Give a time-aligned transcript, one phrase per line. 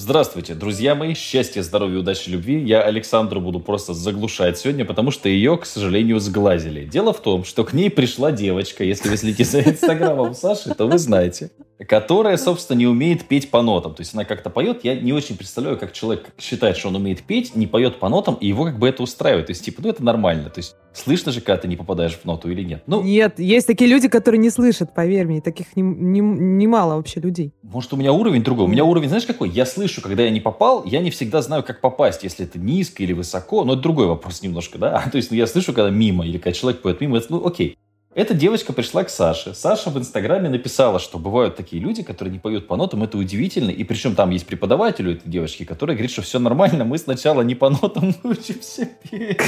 [0.00, 2.62] Здравствуйте, друзья мои, счастья, здоровья, удачи, любви.
[2.62, 6.84] Я Александру буду просто заглушать сегодня, потому что ее, к сожалению, сглазили.
[6.84, 10.86] Дело в том, что к ней пришла девочка, если вы следите за инстаграмом Саши, то
[10.86, 11.50] вы знаете,
[11.86, 13.94] которая, собственно, не умеет петь по нотам.
[13.94, 17.22] То есть она как-то поет, я не очень представляю, как человек считает, что он умеет
[17.22, 19.46] петь, не поет по нотам, и его как бы это устраивает.
[19.46, 20.50] То есть, типа, ну это нормально.
[20.50, 22.82] То есть слышно же, когда ты не попадаешь в ноту или нет.
[22.86, 26.96] Ну, Нет, есть такие люди, которые не слышат, поверь мне, таких немало не, не мало
[26.96, 27.52] вообще людей.
[27.62, 28.64] Может, у меня уровень другой.
[28.64, 29.48] У меня уровень, знаешь, какой?
[29.50, 33.02] Я слышу, когда я не попал, я не всегда знаю, как попасть, если это низко
[33.02, 33.64] или высоко.
[33.64, 35.04] Но это другой вопрос немножко, да?
[35.12, 37.77] То есть ну, я слышу, когда мимо, или когда человек поет мимо, это, ну окей.
[38.14, 39.54] Эта девочка пришла к Саше.
[39.54, 43.70] Саша в Инстаграме написала, что бывают такие люди, которые не поют по нотам, это удивительно.
[43.70, 47.42] И причем там есть преподаватель у этой девочки, который говорит, что все нормально, мы сначала
[47.42, 49.40] не по нотам учимся петь.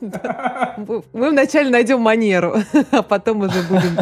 [1.12, 2.56] Мы вначале найдем манеру,
[2.90, 3.98] а потом уже будем...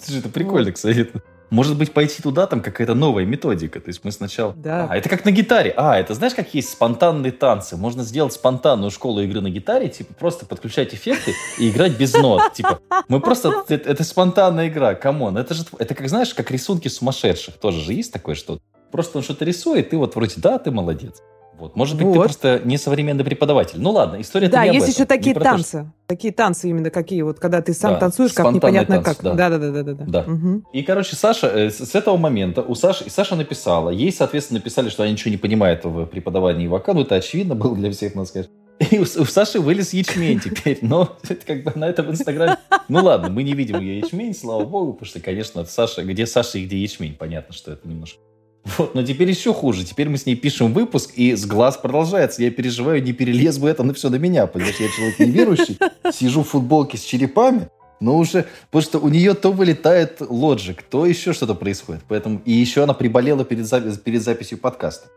[0.00, 1.10] Слушай, это прикольно, кстати.
[1.54, 3.78] Может быть, пойти туда, там какая-то новая методика.
[3.78, 4.54] То есть мы сначала...
[4.54, 4.88] Да.
[4.90, 5.72] А, это как на гитаре.
[5.76, 7.76] А, это знаешь, как есть спонтанные танцы?
[7.76, 12.42] Можно сделать спонтанную школу игры на гитаре, типа просто подключать эффекты и играть без нот.
[12.54, 13.64] Типа, мы просто...
[13.68, 15.38] Это, это спонтанная игра, come on.
[15.38, 15.62] Это же...
[15.78, 17.54] Это как, знаешь, как рисунки сумасшедших.
[17.54, 18.60] Тоже же есть такое что-то.
[18.90, 21.22] Просто он что-то рисует, ты вот вроде, да, ты молодец.
[21.58, 21.76] Вот.
[21.76, 22.12] Может быть, Вот.
[22.14, 23.80] ты просто не современный преподаватель.
[23.80, 25.92] Ну ладно, история Да, не есть еще такие про то, что- танцы.
[26.06, 29.22] Такие танцы именно какие вот, когда ты сам Да, танцуешь, как непонятно танцы, как.
[29.24, 29.48] да.
[29.48, 30.04] Да, да, да, да, да.
[30.06, 30.22] Да.
[30.26, 30.64] Мгм.
[30.72, 34.88] И, короче, Саша, э, с этого момента у Саши, и Саша написала, ей, соответственно, написали,
[34.88, 38.28] что она ничего не понимает в преподавании вокала, ну, это очевидно было для всех, надо
[38.28, 38.50] сказать.
[38.90, 42.56] И у, у Саши вылез ячмень теперь, но это как бы на этом инстаграме...
[42.88, 46.58] Ну ладно, мы не видим ее ячмень, слава богу, потому что, конечно, Саша, где Саша
[46.58, 48.18] и где ячмень, понятно, что это немножко...
[48.64, 49.84] Вот, но теперь еще хуже.
[49.84, 52.42] Теперь мы с ней пишем выпуск, и с глаз продолжается.
[52.42, 54.46] Я переживаю, не перелез бы это на все на меня.
[54.46, 55.78] Понимаешь, я человек неверующий,
[56.12, 57.68] сижу в футболке с черепами,
[58.00, 62.02] но уже, потому что у нее то вылетает лоджик, то еще что-то происходит.
[62.08, 65.08] Поэтому, и еще она приболела перед, запи- перед записью подкаста.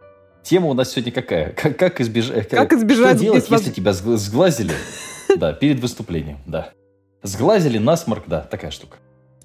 [0.43, 1.51] Тема у нас сегодня какая?
[1.53, 2.49] Как, как избежать?
[2.49, 4.73] Как избежать Что делать, если тебя сг- сглазили?
[5.37, 6.69] Да, перед выступлением, да.
[7.21, 8.97] Сглазили, насморк, да, такая штука.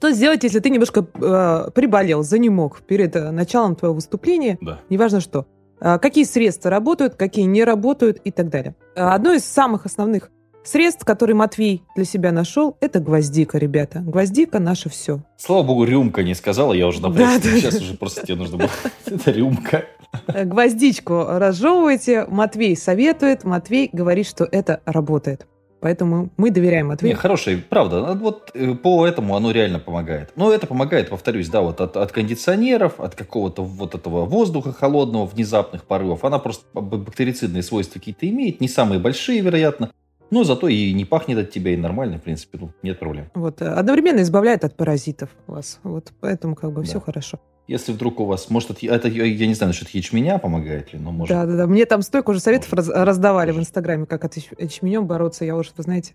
[0.02, 4.80] Что сделать, если ты немножко э, приболел, занемог перед э, началом твоего выступления, Да.
[4.90, 5.46] неважно что?
[5.80, 8.74] Э, какие средства работают, какие не работают и так далее.
[8.96, 10.32] Э, Одно из самых основных
[10.64, 14.00] средств, которые Матвей для себя нашел, это гвоздика, ребята.
[14.00, 15.22] Гвоздика наше все.
[15.36, 17.40] Слава богу, рюмка не сказала, я уже напрягся.
[17.40, 17.56] Да, да.
[17.58, 18.70] Сейчас уже просто тебе нужно было...
[19.06, 19.84] Это рюмка.
[20.26, 22.26] Э, Гвоздичку разжевывайте.
[22.26, 25.46] Матвей советует, Матвей говорит, что это работает.
[25.82, 27.16] Поэтому мы доверяем Не, Матвею.
[27.16, 28.08] хорошая, правда.
[28.08, 30.30] а Вот э, по этому оно реально помогает.
[30.36, 35.26] Но это помогает, повторюсь, да, вот от, от кондиционеров, от какого-то вот этого воздуха холодного,
[35.26, 36.24] внезапных порывов.
[36.24, 39.90] Она просто бактерицидные свойства какие-то имеет, не самые большие, вероятно.
[40.30, 43.26] Но зато и не пахнет от тебя, и нормально, в принципе, ну, нет проблем.
[43.34, 45.80] Вот, э, одновременно избавляет от паразитов вас.
[45.82, 46.86] Вот поэтому как бы Да.
[46.86, 47.40] все хорошо.
[47.72, 51.10] Если вдруг у вас, может, от- это, я не знаю, насчет ячменя помогает ли, но
[51.10, 51.34] может.
[51.36, 51.66] Да, да, да.
[51.66, 53.62] Мне там столько уже советов Может, раз- раздавали в тоже.
[53.62, 55.44] Инстаграме, как от яч- ячменем бороться.
[55.44, 56.12] Я уже, вы знаете,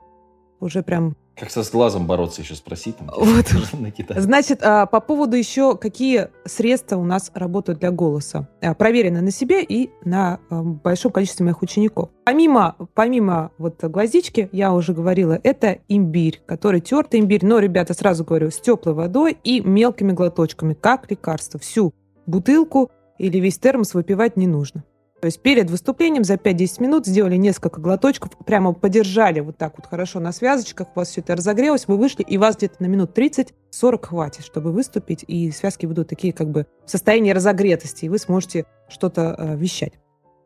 [0.59, 1.16] уже прям...
[1.35, 3.09] Как со с глазом бороться еще спроси там.
[3.16, 3.45] Вот.
[4.18, 8.47] Значит, а, по поводу еще, какие средства у нас работают для голоса.
[8.62, 12.09] А, Проверено на себе и на а, большом количестве моих учеников.
[12.25, 18.24] Помимо, помимо вот гвоздички, я уже говорила, это имбирь, который тертый имбирь, но, ребята, сразу
[18.24, 21.59] говорю, с теплой водой и мелкими глоточками, как лекарство.
[21.59, 21.94] Всю
[22.25, 24.84] бутылку или весь термос выпивать не нужно.
[25.19, 29.88] То есть перед выступлением за 5-10 минут сделали несколько глоточков, прямо подержали вот так вот
[29.88, 33.17] хорошо на связочках, у вас все это разогрелось, вы вышли, и вас где-то на минут
[33.17, 38.19] 30-40 хватит, чтобы выступить, и связки будут такие как бы в состоянии разогретости, и вы
[38.19, 39.94] сможете что-то э, вещать.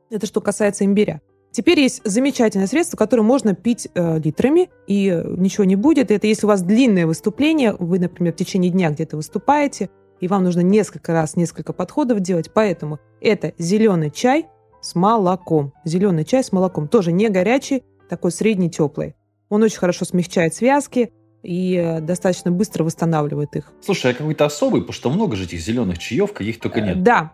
[0.09, 1.21] Это что касается имбиря.
[1.51, 6.11] Теперь есть замечательное средство, которое можно пить э, литрами, и э, ничего не будет.
[6.11, 9.89] Это если у вас длинное выступление, вы, например, в течение дня где-то выступаете,
[10.21, 12.51] и вам нужно несколько раз, несколько подходов делать.
[12.53, 14.47] Поэтому это зеленый чай
[14.81, 15.73] с молоком.
[15.85, 16.87] Зеленый чай с молоком.
[16.87, 19.15] Тоже не горячий, такой средний теплый.
[19.49, 21.11] Он очень хорошо смягчает связки
[21.43, 23.71] и э, достаточно быстро восстанавливает их.
[23.81, 27.03] Слушай, а какой-то особый, потому что много же этих зеленых чаев, каких только Э, нет.
[27.03, 27.31] Да.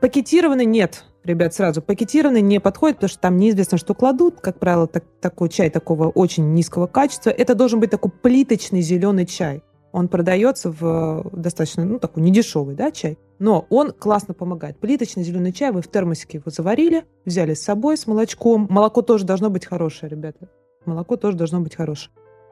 [0.00, 1.80] Пакетированный нет, ребят, сразу.
[1.80, 4.40] Пакетированный не подходит, потому что там неизвестно, что кладут.
[4.40, 7.30] Как правило, так- такой чай такого очень низкого качества.
[7.30, 9.62] Это должен быть такой плиточный зеленый чай.
[9.92, 13.18] Он продается в э, достаточно, ну, такой недешевый, да, чай.
[13.38, 14.78] Но он классно помогает.
[14.78, 18.66] Плиточный зеленый чай вы в термосике его заварили, взяли с собой с молочком.
[18.68, 20.48] Молоко тоже должно быть хорошее, ребята.
[20.84, 22.10] Молоко тоже должно быть хорошее.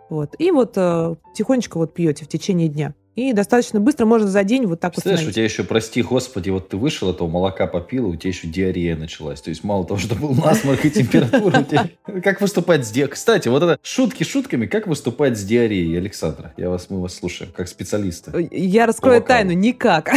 [0.09, 0.35] Вот.
[0.39, 2.95] И вот э, тихонечко вот пьете в течение дня.
[3.17, 6.51] И достаточно быстро, можно за день вот так вот Представляешь, у тебя еще, прости господи,
[6.51, 9.41] вот ты вышел, этого молока попил, и у тебя еще диарея началась.
[9.41, 11.67] То есть мало того, что был насморк и температура.
[12.23, 13.15] Как выступать с диареей?
[13.15, 16.53] Кстати, вот это шутки шутками, как выступать с диареей, Александра?
[16.59, 18.39] Я вас, мы вас слушаем, как специалиста.
[18.51, 20.13] Я раскрою тайну, никак.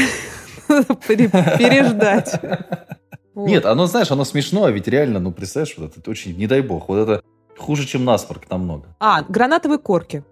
[1.07, 2.42] переждать.
[3.36, 6.62] Нет, оно, знаешь, оно смешно, а ведь реально, ну, представляешь, вот это очень, не дай
[6.62, 7.22] бог, вот это
[7.57, 8.95] хуже, чем насморк намного.
[9.00, 10.24] А, гранатовые корки.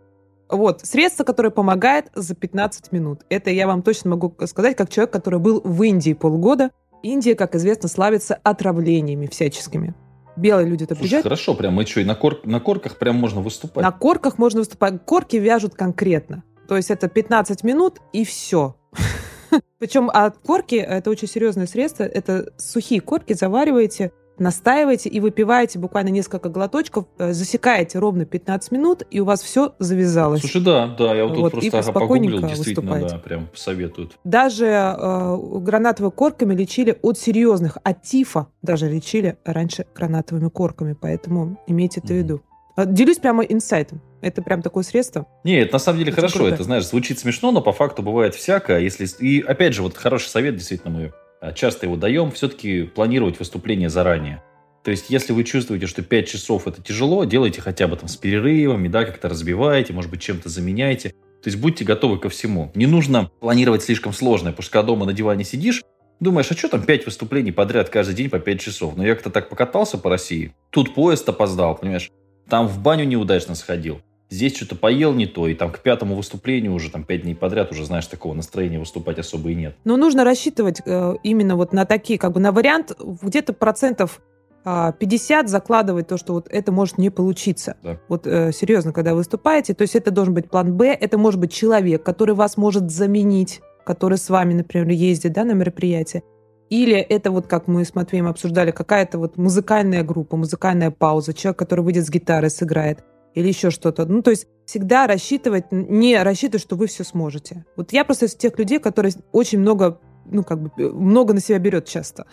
[0.50, 3.22] Вот, средство, которое помогает за 15 минут.
[3.30, 6.72] Это я вам точно могу сказать, как человек, который был в Индии полгода.
[7.04, 9.94] Индия, как известно, славится отравлениями всяческими.
[10.36, 11.24] Белые люди это приезжают.
[11.24, 13.84] хорошо, прям мы что, и на, кор на корках прям можно выступать?
[13.84, 15.04] На корках можно выступать.
[15.04, 16.44] Корки вяжут конкретно.
[16.68, 18.76] То есть это 15 минут и все.
[19.80, 26.10] Причем от корки, это очень серьезное средство, это сухие корки завариваете настаиваете и выпиваете буквально
[26.10, 30.42] несколько глоточков, э, засекаете ровно 15 минут, и у вас все завязалось.
[30.42, 33.16] Слушай, да, да, я вот тут вот, просто ага, погуглил, действительно, выступаете.
[33.16, 34.18] да, прям советуют.
[34.24, 41.60] Даже э, гранатовыми корками лечили от серьезных, от тифа даже лечили раньше гранатовыми корками, поэтому
[41.68, 42.42] имейте это в виду.
[42.76, 44.02] Э, делюсь прямо инсайтом.
[44.22, 45.28] Это прям такое средство.
[45.44, 46.40] Не, это на самом деле это хорошо.
[46.40, 46.56] Круто.
[46.56, 48.80] Это, знаешь, звучит смешно, но по факту бывает всякое.
[48.80, 49.08] Если...
[49.20, 51.14] И опять же, вот хороший совет, действительно, мы
[51.56, 54.44] часто его даем, все-таки планировать выступление заранее.
[54.84, 58.16] То есть, если вы чувствуете, что 5 часов это тяжело, делайте хотя бы там с
[58.16, 61.10] перерывами, да, как-то разбивайте, может быть, чем-то заменяйте.
[61.10, 62.72] То есть, будьте готовы ко всему.
[62.74, 65.84] Не нужно планировать слишком сложное, потому что когда дома на диване сидишь,
[66.20, 68.96] думаешь, а что там 5 выступлений подряд каждый день по 5 часов?
[68.96, 72.10] Но ну, я как-то так покатался по России, тут поезд опоздал, понимаешь,
[72.50, 76.74] там в баню неудачно сходил здесь что-то поел не то, и там к пятому выступлению
[76.74, 79.76] уже там пять дней подряд уже, знаешь, такого настроения выступать особо и нет.
[79.86, 84.22] Но нужно рассчитывать э, именно вот на такие, как бы на вариант где-то процентов
[84.64, 87.78] 50 а, закладывать то, что вот это может не получиться.
[87.84, 88.00] Да.
[88.10, 91.54] Вот э, серьезно, когда выступаете, то есть это должен быть план Б, это может быть
[91.54, 96.24] человек, который вас может заменить, который с вами, например, ездит да, на мероприятие.
[96.70, 101.58] Или это вот, как мы с Матвеем обсуждали, какая-то вот музыкальная группа, музыкальная пауза, человек,
[101.58, 103.06] который выйдет с гитары, сыграет
[103.38, 104.06] или еще что-то.
[104.08, 107.66] Ну, то есть всегда рассчитывать, не рассчитывать, что вы все сможете.
[107.76, 111.60] Вот я просто из тех людей, которые очень много, ну, как бы, много на себя
[111.60, 112.26] берет часто.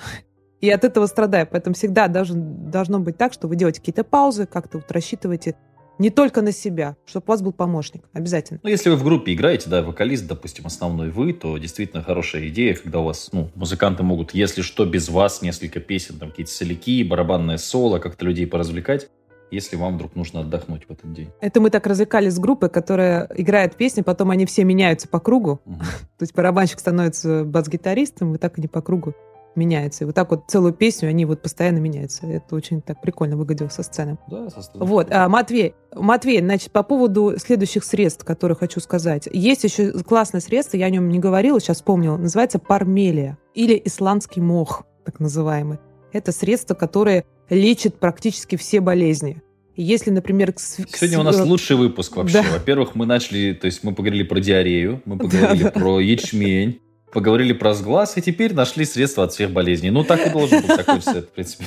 [0.62, 1.46] И от этого страдаю.
[1.50, 5.56] Поэтому всегда должен, должно быть так, что вы делаете какие-то паузы, как-то вот рассчитываете
[5.98, 8.04] не только на себя, чтобы у вас был помощник.
[8.14, 8.60] Обязательно.
[8.62, 12.74] Ну, если вы в группе играете, да, вокалист, допустим, основной вы, то действительно хорошая идея,
[12.76, 17.04] когда у вас, ну, музыканты могут, если что, без вас несколько песен, там, какие-то соляки,
[17.04, 19.10] барабанное соло, как-то людей поразвлекать
[19.50, 21.30] если вам вдруг нужно отдохнуть в этот день.
[21.40, 25.60] Это мы так развлекались с группой, которая играет песни, потом они все меняются по кругу.
[25.64, 25.78] Угу.
[26.18, 29.14] То есть барабанщик становится бас-гитаристом, и так они по кругу
[29.56, 30.04] меняются.
[30.04, 32.26] И вот так вот целую песню они вот постоянно меняются.
[32.26, 34.18] Это очень так прикольно выглядело со сцены.
[34.28, 34.84] Да, со сцены.
[34.84, 39.28] Вот, а, Матвей, Матвей, значит, по поводу следующих средств, которые хочу сказать.
[39.32, 44.40] Есть еще классное средство, я о нем не говорила, сейчас вспомнила, называется пармелия или исландский
[44.40, 45.78] мох, так называемый.
[46.14, 49.42] Это средство, которое лечит практически все болезни.
[49.74, 50.54] Если, например...
[50.56, 52.40] Сегодня у нас лучший выпуск вообще.
[52.40, 52.44] Да.
[52.52, 55.80] Во-первых, мы начали, то есть мы поговорили про диарею, мы поговорили да, да.
[55.80, 56.80] про ячмень,
[57.12, 59.90] поговорили про сглаз, и теперь нашли средства от всех болезней.
[59.90, 61.64] Ну, так и должен быть такой сет, в принципе.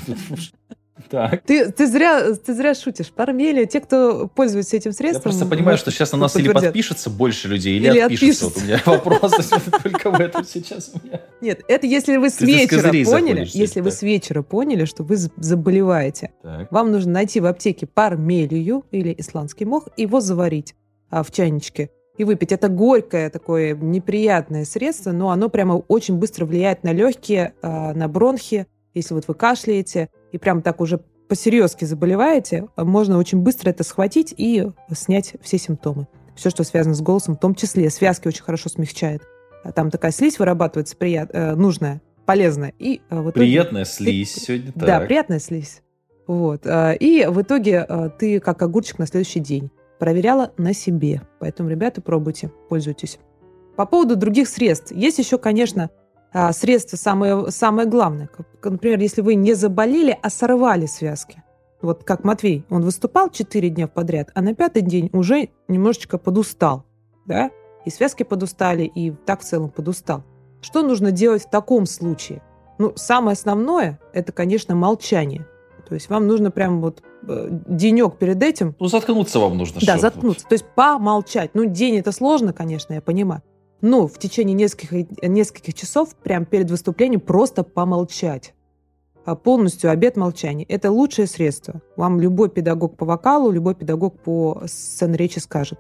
[1.10, 1.44] Так.
[1.44, 3.12] Ты, ты, зря, ты зря шутишь.
[3.12, 5.32] Пармелия, те, кто пользуется этим средством...
[5.32, 8.46] Я просто понимаю, что сейчас на нас или подпишется больше людей, или, или отпишется.
[8.46, 9.50] Вот у меня вопрос
[9.84, 10.92] только в этом сейчас.
[11.42, 16.32] Нет, это если вы с вечера поняли, если вы с вечера поняли, что вы заболеваете,
[16.72, 20.76] вам нужно найти в аптеке пармелию или исландский мох, его заварить
[21.10, 22.52] а, в чайничке и выпить.
[22.52, 28.08] Это горькое такое неприятное средство, но оно прямо очень быстро влияет на легкие, а, на
[28.08, 33.84] бронхи, если вот вы кашляете и прям так уже посерьезки заболеваете, можно очень быстро это
[33.84, 36.08] схватить и снять все симптомы.
[36.36, 39.24] Все, что связано с голосом, в том числе связки очень хорошо смягчает.
[39.64, 42.74] А там такая слизь вырабатывается прият, э, нужная, полезная.
[42.80, 44.72] И, э, в итоге, приятная слизь ты, сегодня.
[44.76, 45.08] Да, так.
[45.08, 45.82] приятная слизь.
[46.28, 46.66] Вот.
[46.66, 47.86] Э, и в итоге
[48.20, 49.72] ты как огурчик на следующий день.
[50.00, 51.24] Проверяла на себе.
[51.40, 53.18] Поэтому, ребята, пробуйте, пользуйтесь.
[53.76, 54.92] По поводу других средств.
[54.92, 55.90] Есть еще, конечно, а,
[56.52, 58.30] средство самое, самое главное.
[58.64, 61.44] Например, если вы не заболели, а сорвали связки.
[61.82, 66.84] Вот как Матвей, он выступал 4 дня подряд, а на пятый день уже немножечко подустал.
[67.26, 67.52] Да?
[67.86, 70.24] И связки подустали, и так в целом подустал.
[70.62, 72.42] Что нужно делать в таком случае?
[72.80, 75.48] Ну, самое основное– это, конечно, молчание.
[75.88, 78.76] То есть вам нужно прям вот э, денек перед этим...
[78.80, 79.80] Ну, заткнуться вам нужно.
[79.86, 80.46] Да, заткнуться.
[80.48, 81.52] То есть помолчать.
[81.54, 83.42] Ну, день это сложно, конечно, я понимаю.
[83.82, 88.54] Ну, в течение нескольких, нескольких часов, прямо перед выступлением, просто помолчать.
[89.26, 90.64] А полностью обед молчания.
[90.64, 91.82] Это лучшее средство.
[91.96, 95.80] Вам любой педагог по вокалу, любой педагог по сценречи скажет.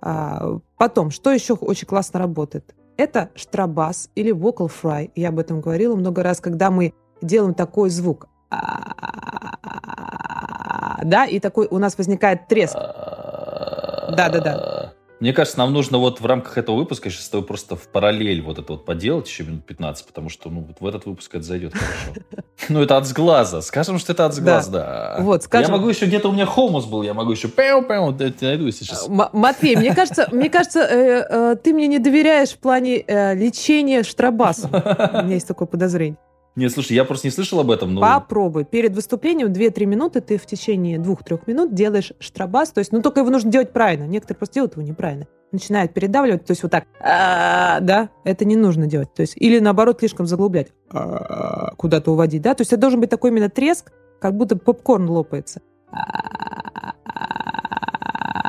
[0.00, 2.74] А, потом, что еще очень классно работает?
[2.96, 5.10] Это штрабас или vocal fry.
[5.14, 8.28] Я об этом говорила много раз, когда мы делаем такой звук.
[11.02, 12.74] Да, и такой у нас возникает треск.
[12.74, 14.92] Да-да-да.
[15.22, 18.42] Мне кажется, нам нужно вот в рамках этого выпуска сейчас с тобой просто в параллель
[18.42, 21.44] вот это вот поделать еще минут 15, потому что ну, вот в этот выпуск это
[21.44, 22.20] зайдет хорошо.
[22.68, 23.60] Ну, это от сглаза.
[23.60, 25.16] Скажем, что это от сглаза, да.
[25.20, 25.70] Вот, скажем.
[25.70, 29.06] Я могу еще, где-то у меня хомус был, я могу еще пэу-пэу, найду сейчас.
[29.08, 34.02] Матвей, мне кажется, мне кажется, э, э, ты мне не доверяешь в плане э, лечения
[34.02, 34.68] штробаса.
[35.22, 36.18] У меня есть такое подозрение.
[36.54, 37.94] Не, слушай, я просто не слышал об этом.
[37.94, 38.00] Но...
[38.00, 38.64] Попробуй.
[38.64, 42.70] Перед выступлением 2-3 минуты ты в течение 2-3 минут делаешь штрабас.
[42.72, 44.04] То есть, ну, только его нужно делать правильно.
[44.04, 45.26] Некоторые просто делают его неправильно.
[45.50, 49.12] Начинают передавливать, то есть вот так, да, это не нужно делать.
[49.12, 50.68] То есть, или наоборот, слишком заглублять,
[51.76, 52.54] куда-то уводить, да.
[52.54, 55.60] То есть, это должен быть такой именно треск, как будто попкорн лопается.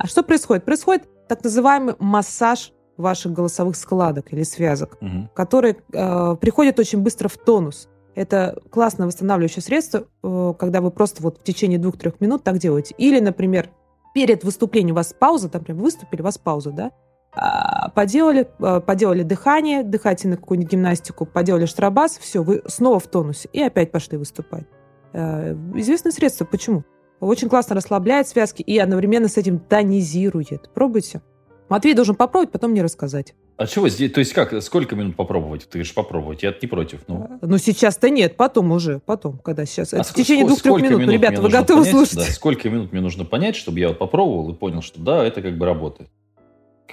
[0.06, 0.64] Что происходит?
[0.64, 5.30] Происходит так называемый массаж ваших голосовых складок или связок, угу.
[5.34, 7.90] который э, приходит очень быстро в тонус.
[8.16, 12.94] Это классное восстанавливающее средство, э, когда вы просто вот в течение двух-трех минут так делаете.
[12.98, 13.70] Или, например,
[14.14, 16.92] перед выступлением у вас пауза, там прям выступили, у вас пауза, да?
[17.36, 23.50] А, поделали, э, поделали дыхание, дыхательную какую-нибудь гимнастику, поделали штрабас, все, вы снова в тонусе
[23.52, 24.66] и опять пошли выступать.
[25.14, 26.46] Э, известное средство.
[26.46, 26.84] Почему?
[27.20, 30.70] Очень классно расслабляет связки и одновременно с этим тонизирует.
[30.74, 31.22] Пробуйте.
[31.70, 33.34] Матвей должен попробовать, потом мне рассказать.
[33.56, 34.12] А чего здесь?
[34.12, 34.62] То есть как?
[34.64, 35.64] Сколько минут попробовать?
[35.64, 36.42] Ты говоришь попробовать.
[36.44, 37.02] Я не против.
[37.08, 38.36] Ну, ну сейчас-то нет.
[38.36, 39.00] Потом уже.
[39.00, 39.94] Потом, когда сейчас.
[39.94, 40.92] А Это в течение двух-трех минут.
[40.92, 41.06] минут.
[41.06, 42.16] Ну, ребята, вы готовы понять, слушать?
[42.16, 45.42] Да, сколько минут мне нужно понять, чтобы я вот попробовал и понял, что да, это
[45.42, 46.10] как бы работает.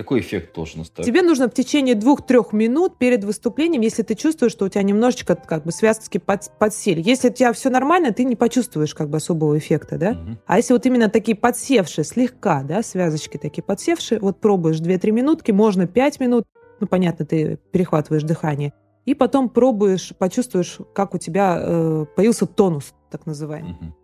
[0.01, 1.07] Какой эффект должен оставить?
[1.07, 5.37] Тебе нужно в течение двух-трех минут перед выступлением, если ты чувствуешь, что у тебя немножечко
[5.37, 7.03] как бы связки под, подсели.
[7.05, 10.13] Если у тебя все нормально, ты не почувствуешь как бы особого эффекта, да?
[10.13, 10.39] Угу.
[10.47, 15.51] А если вот именно такие подсевшие, слегка, да, связочки такие подсевшие, вот пробуешь 2-3 минутки,
[15.51, 16.47] можно 5 минут,
[16.81, 18.73] ну, понятно, ты перехватываешь дыхание,
[19.05, 23.73] и потом пробуешь, почувствуешь, как у тебя э, появился тонус, так называемый.
[23.73, 23.95] Угу.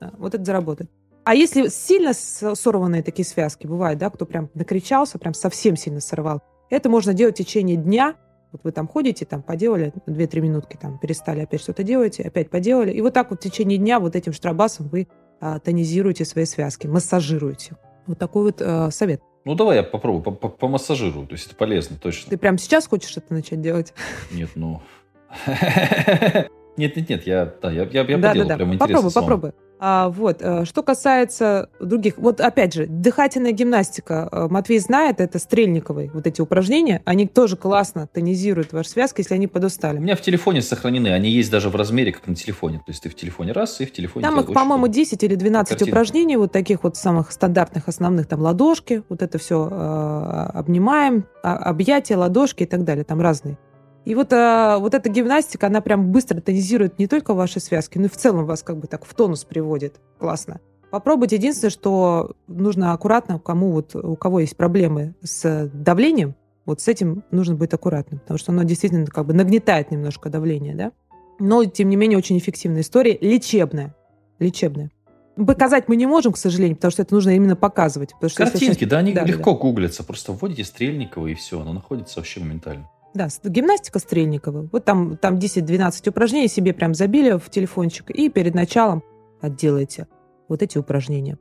[0.00, 0.88] Да, вот это заработает.
[1.24, 6.42] А если сильно сорванные такие связки, бывают, да, кто прям накричался, прям совсем сильно сорвал,
[6.70, 8.16] это можно делать в течение дня.
[8.52, 12.92] Вот вы там ходите, там поделали 2-3 минутки, там перестали опять что-то делаете, опять поделали.
[12.92, 15.08] И вот так вот в течение дня вот этим штрабасом вы
[15.40, 17.76] а, тонизируете свои связки, массажируете.
[18.06, 19.22] Вот такой вот а, совет.
[19.44, 21.26] Ну, давай я попробую, помассажирую.
[21.26, 22.30] То есть это полезно, точно.
[22.30, 23.94] Ты прямо сейчас хочешь это начать делать?
[24.32, 24.82] Нет, ну...
[26.76, 28.56] Нет, нет, нет, я, да, я, я, я да, поделал, да, да.
[28.56, 29.10] прям интересно.
[29.10, 29.52] Попробуй, попробуй.
[29.82, 30.42] А, вот.
[30.42, 34.28] Э, что касается других, вот опять же, дыхательная гимнастика.
[34.30, 39.34] Э, Матвей знает, это Стрельниковой, вот эти упражнения, они тоже классно тонизируют ваши связки, если
[39.34, 39.96] они подустали.
[39.96, 42.76] У меня в телефоне сохранены, они есть даже в размере, как на телефоне.
[42.78, 44.26] То есть ты в телефоне раз, и в телефоне...
[44.26, 45.90] Там их, по-моему, 10 или 12 Картинка.
[45.90, 51.56] упражнений, вот таких вот самых стандартных, основных, там ладошки, вот это все э, обнимаем, а,
[51.56, 53.56] объятия, ладошки и так далее, там разные.
[54.04, 58.06] И вот, а, вот эта гимнастика, она прям быстро тонизирует не только ваши связки, но
[58.06, 60.00] и в целом вас как бы так в тонус приводит.
[60.18, 60.60] Классно.
[60.90, 61.36] Попробуйте.
[61.36, 66.34] Единственное, что нужно аккуратно, кому вот, у кого есть проблемы с давлением,
[66.66, 70.74] вот с этим нужно быть аккуратным, потому что оно действительно как бы нагнетает немножко давление,
[70.74, 70.92] да?
[71.38, 73.94] Но, тем не менее, очень эффективная история, лечебная.
[74.38, 74.90] Лечебная.
[75.36, 78.10] Показать мы не можем, к сожалению, потому что это нужно именно показывать.
[78.20, 78.88] Картинки, сейчас...
[78.88, 79.58] да, они да, легко да.
[79.58, 80.04] гуглятся.
[80.04, 82.88] Просто вводите Стрельникова, и все, оно находится вообще моментально.
[83.14, 84.68] Да, гимнастика Стрельникова.
[84.70, 89.02] Вот там, там 10-12 упражнений себе прям забили в телефончик и перед началом
[89.40, 90.06] отделайте
[90.48, 91.38] вот эти упражнения.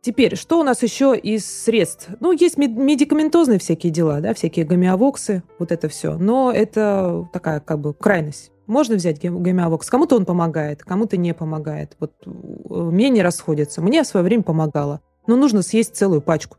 [0.00, 2.08] Теперь, что у нас еще из средств?
[2.20, 6.16] Ну, есть медикаментозные всякие дела, да, всякие гомеовоксы, вот это все.
[6.16, 8.52] Но это такая как бы крайность.
[8.66, 9.88] Можно взять гомеовокс.
[9.90, 11.96] Кому-то он помогает, кому-то не помогает.
[11.98, 13.80] Вот э, мнения расходятся.
[13.80, 15.00] Мне в свое время помогало.
[15.26, 16.56] Но нужно съесть целую пачку.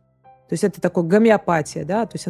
[0.50, 2.28] То есть это такое гомеопатия, да, то есть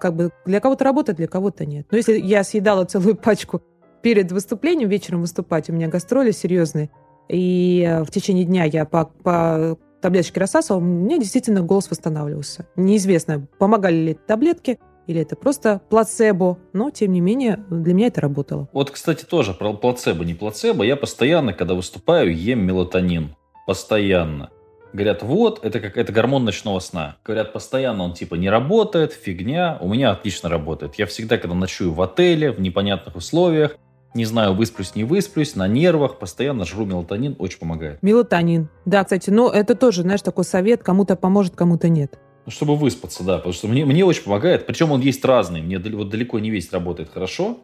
[0.00, 1.86] как бы для кого-то работает, для кого-то нет.
[1.90, 3.62] Но если я съедала целую пачку
[4.02, 6.90] перед выступлением, вечером выступать, у меня гастроли серьезные,
[7.28, 12.66] и э, в течение дня я по, по таблеточке рассасывала, у меня действительно голос восстанавливался.
[12.76, 18.20] Неизвестно, помогали ли таблетки, или это просто плацебо, но, тем не менее, для меня это
[18.20, 18.68] работало.
[18.72, 20.84] Вот, кстати, тоже про плацебо, не плацебо.
[20.84, 23.34] Я постоянно, когда выступаю, ем мелатонин.
[23.66, 24.50] Постоянно.
[24.92, 27.16] Говорят, вот, это как это гормон ночного сна.
[27.24, 29.78] Говорят, постоянно он типа не работает, фигня.
[29.80, 30.96] У меня отлично работает.
[30.96, 33.76] Я всегда, когда ночую в отеле, в непонятных условиях,
[34.14, 38.02] не знаю, высплюсь, не высплюсь, на нервах, постоянно жру мелатонин, очень помогает.
[38.02, 38.68] Мелатонин.
[38.84, 42.18] Да, кстати, ну это тоже, знаешь, такой совет, кому-то поможет, кому-то нет.
[42.46, 44.66] Ну, чтобы выспаться, да, потому что мне, мне очень помогает.
[44.66, 45.62] Причем он есть разный.
[45.62, 47.58] Мне вот далеко не весь работает хорошо,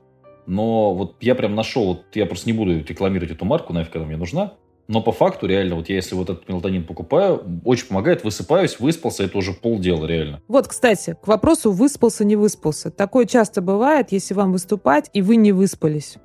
[0.47, 4.05] но вот я прям нашел, вот я просто не буду рекламировать эту марку, нафиг она
[4.05, 4.53] мне нужна.
[4.89, 9.25] Но по факту, реально, вот я если вот этот мелатонин покупаю, очень помогает, высыпаюсь, выспался,
[9.25, 10.41] это уже полдела, реально.
[10.47, 12.91] Вот, кстати, к вопросу выспался, не выспался.
[12.91, 16.17] Такое часто бывает, если вам выступать, и вы не выспались.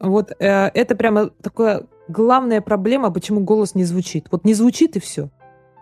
[0.00, 4.26] Вот э, это прямо такая главная проблема, почему голос не звучит.
[4.30, 5.30] Вот не звучит, и все.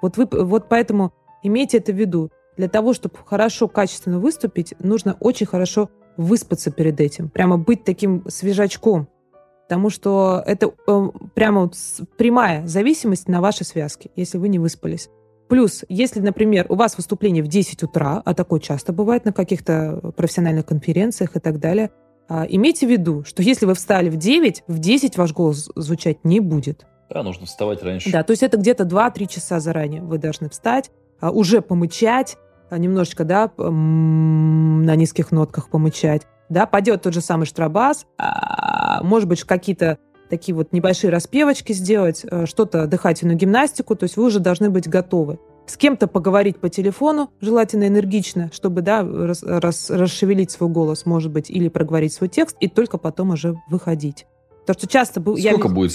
[0.00, 2.30] Вот, вы, вот поэтому имейте это в виду.
[2.56, 7.30] Для того, чтобы хорошо, качественно выступить, нужно очень хорошо выспаться перед этим.
[7.30, 9.08] Прямо быть таким свежачком.
[9.68, 11.76] Потому что это э, прямо вот
[12.16, 15.10] прямая зависимость на ваши связки, если вы не выспались.
[15.48, 20.12] Плюс, если, например, у вас выступление в 10 утра, а такое часто бывает на каких-то
[20.16, 21.90] профессиональных конференциях и так далее,
[22.28, 26.24] а, имейте в виду, что если вы встали в 9, в 10 ваш голос звучать
[26.24, 26.86] не будет.
[27.10, 28.10] Да, нужно вставать раньше.
[28.10, 32.36] Да, то есть это где-то 2-3 часа заранее вы должны встать, а, уже помычать,
[32.70, 36.26] а, немножечко, да, на низких нотках помычать.
[36.50, 38.06] Да, пойдет тот же самый штрабас,
[39.02, 44.24] может быть, какие-то такие вот небольшие распевочки сделать, э, что-то дыхательную гимнастику, то есть вы
[44.24, 45.38] уже должны быть готовы.
[45.66, 51.30] С кем-то поговорить по телефону, желательно энергично, чтобы да, рас, рас, расшевелить свой голос, может
[51.30, 54.26] быть, или проговорить свой текст, и только потом уже выходить.
[54.60, 55.20] Потому что часто...
[55.20, 55.74] Сколько я...
[55.74, 55.92] будет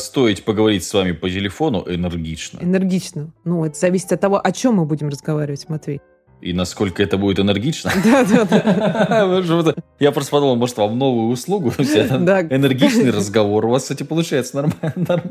[0.00, 2.58] стоить поговорить с вами по телефону энергично?
[2.60, 3.32] Энергично.
[3.44, 6.02] Ну, это зависит от того, о чем мы будем разговаривать, Матвей.
[6.40, 7.90] И насколько это будет энергично.
[8.02, 9.74] Да, да, да.
[9.98, 13.66] Я просто подумал, может, вам новую услугу Энергичный разговор.
[13.66, 15.22] У вас, кстати, получается нормально.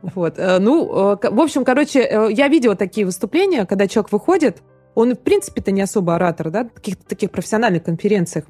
[0.14, 0.38] Вот.
[0.38, 4.62] Э, ну, э, в общем, короче, э, я видела такие выступления, когда человек выходит,
[4.94, 8.44] он, в принципе-то, не особо оратор, да, каких-то таких профессиональных конференциях.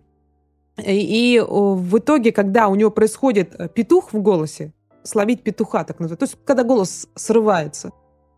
[0.87, 6.25] И в итоге, когда у него происходит петух в голосе, словить петуха, так называют, то
[6.25, 7.91] есть когда голос срывается,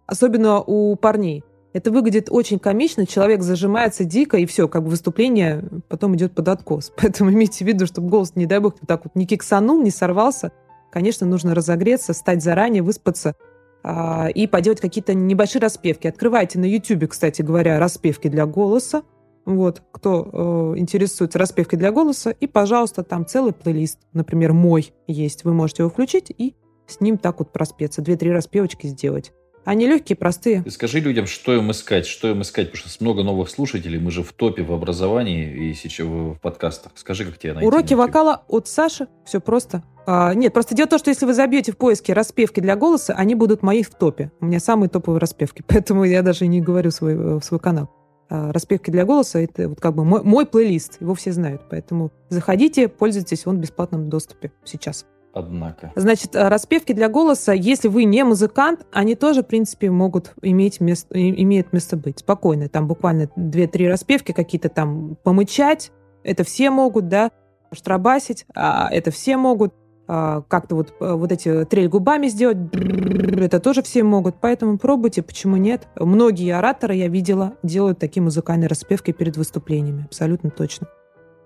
[0.07, 5.65] особенно у парней, это выглядит очень комично, человек зажимается дико, и все, как бы выступление
[5.89, 6.93] потом идет под откос.
[7.00, 10.53] Поэтому имейте в виду, чтобы голос, не дай бог, так вот не киксанул, не сорвался.
[10.91, 13.37] Конечно, нужно разогреться, стать заранее, выспаться
[13.85, 16.09] а, и поделать какие-то небольшие распевки.
[16.09, 19.03] Открывайте на YouTube, кстати говоря, распевки для голоса.
[19.47, 25.45] Вот, кто э, интересуется распевкой для голоса, и, пожалуйста, там целый плейлист, например, мой есть.
[25.45, 26.55] Вы можете его включить и
[26.87, 29.33] с ним так вот проспеться, две-три распевочки сделать.
[29.64, 30.62] Они легкие, простые.
[30.62, 34.11] Ты скажи людям, что им искать, что им искать, потому что много новых слушателей, мы
[34.11, 36.93] же в топе в образовании и сейчас в подкастах.
[36.95, 37.67] Скажи, как тебе найти.
[37.67, 39.83] Уроки вокала от Саши, все просто.
[40.07, 43.14] А, нет, просто дело в том, что если вы забьете в поиске распевки для голоса,
[43.14, 44.32] они будут мои в топе.
[44.41, 47.91] У меня самые топовые распевки, поэтому я даже не говорю свой, э, свой канал.
[48.30, 51.63] А, распевки для голоса— это вот как бы мой, мой плейлист, его все знают.
[51.69, 55.93] Поэтому заходите, пользуйтесь, он в бесплатном доступе сейчас однако.
[55.97, 60.80] Значит, э, распевки для голоса, если вы не музыкант, они тоже, в принципе, могут иметь
[60.80, 62.21] место, имеют место быть.
[62.21, 62.69] Спокойно.
[62.69, 65.93] Там буквально 2-3 распевки какие-то там помычать.
[66.23, 67.30] Это все могут, да,
[67.73, 68.47] штрабасить.
[68.54, 69.75] А это все могут.
[70.12, 72.58] А, как-то вот, э, вот эти трель губами сделать.
[72.75, 74.40] Это тоже все могут.
[74.40, 75.86] Поэтому пробуйте, почему нет.
[75.95, 80.06] Многие ораторы, я видела, делают такие музыкальные распевки перед выступлениями.
[80.06, 80.88] Абсолютно точно.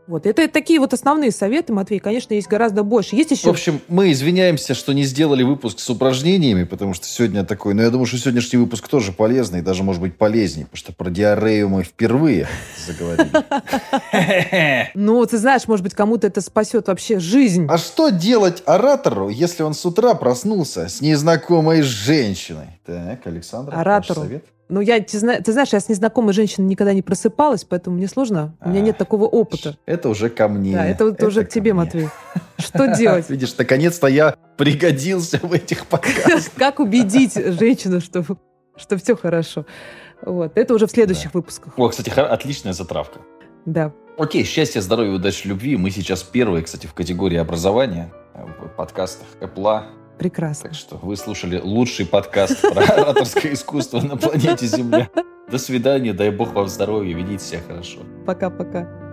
[0.06, 0.26] Вот.
[0.26, 1.98] Это такие вот основные советы, Матвей.
[1.98, 3.16] Конечно, есть гораздо больше.
[3.16, 3.48] Есть еще...
[3.48, 7.74] В общем, мы извиняемся, что не сделали выпуск с упражнениями, потому что сегодня такой...
[7.74, 11.10] Но я думаю, что сегодняшний выпуск тоже полезный, даже, может быть, полезнее, потому что про
[11.10, 12.48] диарею мы впервые
[12.86, 13.30] заговорили.
[14.94, 17.66] Ну, ты знаешь, может быть, кому-то это спасет вообще жизнь.
[17.68, 22.80] А что делать оратору, если он с утра проснулся с незнакомой женщиной?
[22.84, 24.22] Так, Александр, оратору.
[24.22, 24.44] совет?
[24.74, 28.56] Ну, я, ты, ты знаешь, я с незнакомой женщиной никогда не просыпалась, поэтому мне сложно.
[28.60, 29.78] У меня нет такого опыта.
[29.86, 30.74] Это уже ко мне.
[30.74, 31.84] Да, это, это уже к тебе, мне.
[31.84, 32.08] Матвей.
[32.58, 33.30] Что делать?
[33.30, 36.52] Видишь, наконец-то я пригодился в этих подкастах.
[36.56, 38.24] Как убедить женщину, что,
[38.76, 39.64] что все хорошо.
[40.22, 40.58] Вот.
[40.58, 41.38] Это уже в следующих да.
[41.38, 41.78] выпусках.
[41.78, 43.20] О, кстати, отличная затравка.
[43.66, 43.92] Да.
[44.18, 45.76] Окей, счастья, здоровья, удачи, любви.
[45.76, 49.84] Мы сейчас первые, кстати, в категории образования в подкастах Apple,
[50.18, 50.70] Прекрасно.
[50.70, 55.10] Так что вы слушали лучший подкаст про ораторское искусство на планете Земля.
[55.50, 58.00] До свидания, дай бог вам здоровья, ведите себя хорошо.
[58.26, 59.03] Пока-пока.